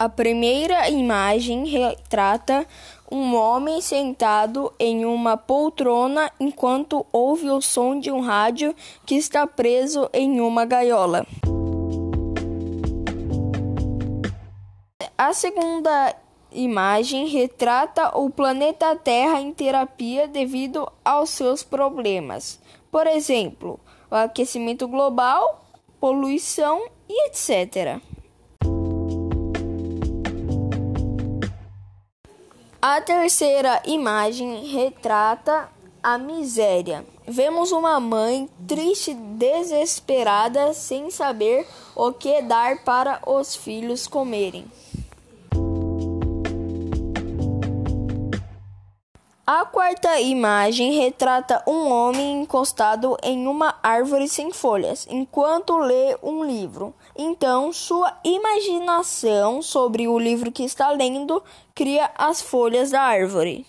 [0.00, 2.64] A primeira imagem retrata
[3.10, 8.72] um homem sentado em uma poltrona enquanto ouve o som de um rádio
[9.04, 11.26] que está preso em uma gaiola.
[15.16, 16.14] A segunda
[16.52, 22.60] imagem retrata o planeta Terra em terapia devido aos seus problemas.
[22.88, 25.66] Por exemplo, o aquecimento global,
[25.98, 28.00] poluição e etc.
[32.80, 35.68] A terceira imagem retrata
[36.00, 37.04] a miséria.
[37.26, 44.64] Vemos uma mãe triste, desesperada, sem saber o que dar para os filhos comerem.
[49.50, 56.44] A quarta imagem retrata um homem encostado em uma árvore sem folhas, enquanto lê um
[56.44, 56.92] livro.
[57.16, 61.42] Então, sua imaginação sobre o livro que está lendo
[61.74, 63.64] cria as folhas da árvore.